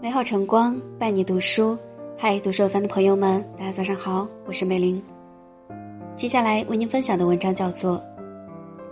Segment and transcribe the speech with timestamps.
[0.00, 1.76] 美好晨光伴你读书，
[2.16, 5.02] 嗨，读书番的朋友们，大家早上好，我是美玲。
[6.14, 7.96] 接下来为您分享的文章叫做《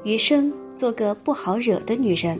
[0.03, 2.37] 余生做个不好惹的女人》。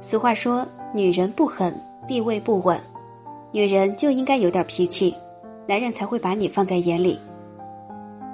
[0.00, 1.72] 俗话说，女人不狠，
[2.08, 2.76] 地位不稳，
[3.52, 5.14] 女人就应该有点脾气，
[5.68, 7.16] 男人才会把你放在眼里。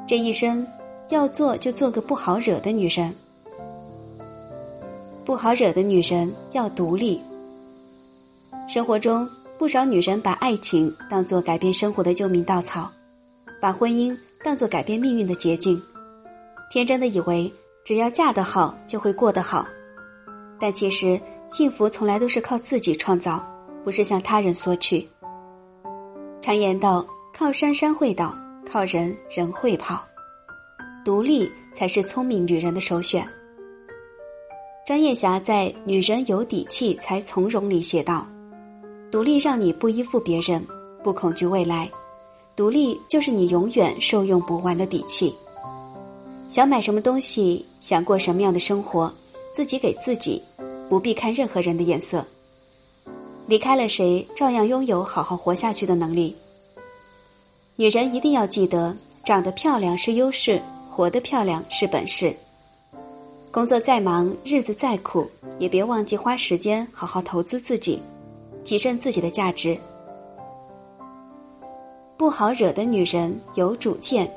[0.07, 0.67] 这一生。
[1.13, 3.15] 要做就做个不好惹的女人，
[5.27, 7.21] 不好惹的女人要独立。
[8.67, 12.91] 生活中不少女人把爱情当做改变生活的救命稻草，
[13.61, 15.79] 把婚姻当做改变命运的捷径，
[16.71, 17.53] 天真的以为
[17.85, 19.67] 只要嫁得好就会过得好，
[20.59, 23.45] 但其实幸福从来都是靠自己创造，
[23.85, 25.07] 不是向他人索取。
[26.41, 28.35] 常言道：靠山山会倒，
[28.67, 30.03] 靠人人会跑。
[31.05, 33.27] 独立才是聪明女人的首选。
[34.87, 38.25] 张艳霞在《女人有底气才从容》里写道
[39.11, 40.65] ：“独立让你不依附别人，
[41.03, 41.91] 不恐惧未来，
[42.55, 45.35] 独立就是你永远受用不完的底气。
[46.49, 49.13] 想买什么东西，想过什么样的生活，
[49.53, 50.41] 自己给自己，
[50.89, 52.25] 不必看任何人的眼色。
[53.49, 56.37] 离开了谁，照样拥有好好活下去的能力。
[57.75, 60.63] 女人一定要记得，长得漂亮是优势。”
[60.95, 62.35] 活得漂亮是本事。
[63.51, 65.27] 工作再忙，日子再苦，
[65.59, 67.99] 也别忘记花时间好好投资自己，
[68.63, 69.75] 提升自己的价值。
[72.19, 74.31] 不好惹的女人有主见。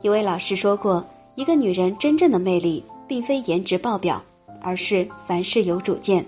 [0.00, 4.20] 一位老师说过，一个女人真正的魅力，并非颜值爆表，
[4.62, 6.24] 而是凡事有主见。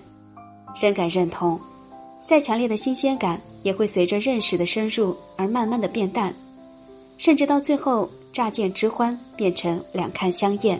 [0.74, 1.58] 深感认同。
[2.26, 6.34] 再强烈的新鲜感，也会随着认识的深入而慢慢的变淡，
[7.16, 8.06] 甚至到最后。
[8.34, 10.78] 乍见之欢变成两看相厌。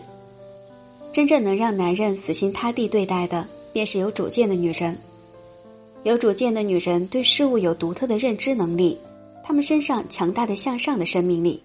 [1.12, 4.98] 真正能让男人死心塌地对待的，便是有主见的女人。
[6.02, 8.98] 有主见的女人对事物有独特的认知能力，
[9.44, 11.62] 她们身上强大的向上的生命力。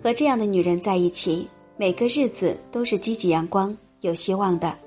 [0.00, 4.78] 和这样的女人在一起，每个日子都是积极阳光、有希望的。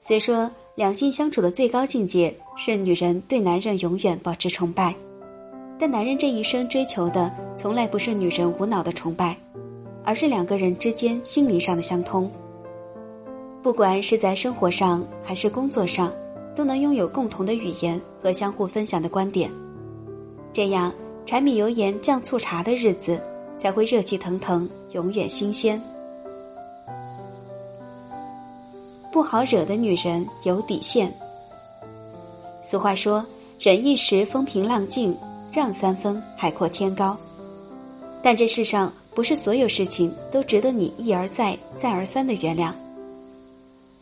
[0.00, 4.96] 虽说两性相处的最高境界是女人对男人永远保持崇拜。
[5.78, 9.36] 但男人这一生追求的，从来不是女人无脑的崇拜，
[10.04, 12.30] 而是两个人之间心灵上的相通。
[13.62, 16.12] 不管是在生活上还是工作上，
[16.54, 19.50] 都能拥有共同的语言和相互分享的观点，
[20.52, 20.92] 这样
[21.26, 23.20] 柴米油盐酱醋茶的日子
[23.58, 25.80] 才会热气腾腾，永远新鲜。
[29.12, 31.12] 不好惹的女人有底线。
[32.62, 33.24] 俗话说
[33.60, 35.14] ：“忍一时，风平浪静。”
[35.56, 37.16] 让三分，海阔天高。
[38.22, 42.74] 但这世上不是所有事情都值得你一而再、再而三的原谅。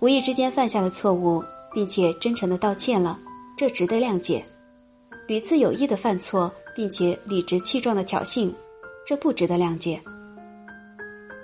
[0.01, 1.41] 无意之间犯下的错误，
[1.73, 3.17] 并且真诚的道歉了，
[3.57, 4.43] 这值得谅解；
[5.29, 8.53] 屡次有意的犯错，并且理直气壮的挑衅，
[9.07, 10.01] 这不值得谅解。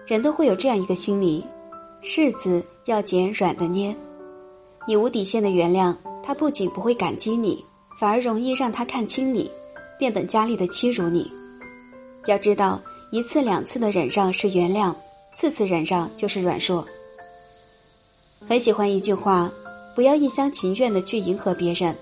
[0.08, 1.44] 人都会有这样一个心理：
[2.02, 3.94] 柿子要捡软的捏。
[4.88, 7.64] 你无底线的原谅他，不仅不会感激你，
[7.96, 9.48] 反而容易让他看清你。
[10.00, 11.30] 变本加厉的欺辱你，
[12.24, 12.80] 要知道
[13.12, 14.94] 一次两次的忍让是原谅，
[15.36, 16.82] 次次忍让就是软弱。
[18.48, 19.52] 很喜欢一句话：
[19.94, 21.94] 不要一厢情愿的去迎合别人，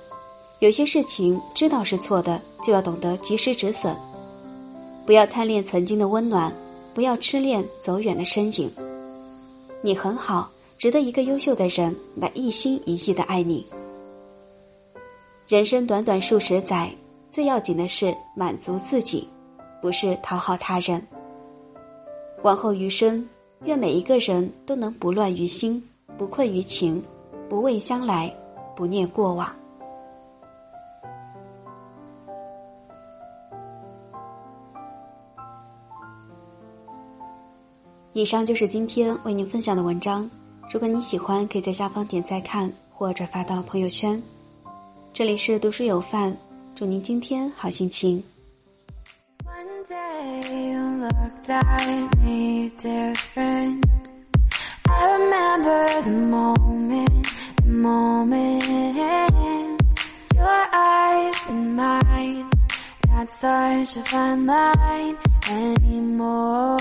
[0.61, 3.97] 有些事情知道是错的，就要懂得及时止损。
[5.05, 6.53] 不要贪恋曾经的温暖，
[6.95, 8.71] 不要痴恋走远的身影。
[9.83, 10.49] 你很好，
[10.79, 13.67] 值得一个优秀的人来一心一意的爱你。
[15.49, 16.89] 人生短短数十载。
[17.39, 19.29] 最要紧的是满足自己，
[19.81, 21.01] 不是讨好他人。
[22.43, 23.25] 往后余生，
[23.63, 25.81] 愿每一个人都能不乱于心，
[26.17, 27.01] 不困于情，
[27.49, 28.29] 不畏将来，
[28.75, 29.55] 不念过往。
[38.15, 40.29] 以上就是今天为您分享的文章。
[40.73, 44.21] 如果你喜欢，可以在下方点赞看或转发到朋友圈。
[45.13, 46.37] 这里是读书有范。
[46.79, 48.23] 祝您今天好心情。
[49.45, 53.85] One day you looked at me different.
[54.89, 57.27] I remember the moment,
[57.65, 58.63] moment.
[60.37, 62.49] Your eyes in mine,
[63.09, 65.17] not such a fine line
[65.51, 66.79] anymore.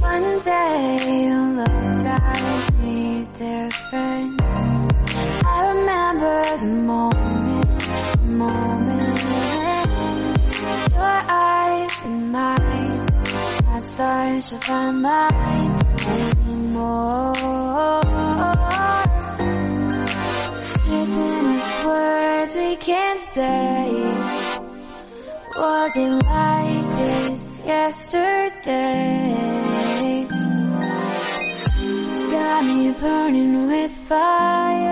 [0.00, 4.51] One day you looked at me different
[14.02, 17.34] wish I find life anymore.
[20.82, 23.90] Slipping with words we can't say.
[25.56, 29.36] Was it like this yesterday?
[32.30, 34.91] Got me burning with fire.